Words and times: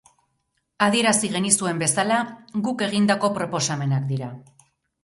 Adierazi 0.85 1.29
genizuen 1.35 1.83
bezala, 1.83 2.17
guk 2.69 2.85
egindako 2.89 3.35
proposamenak 3.39 4.15
dira. 4.15 4.35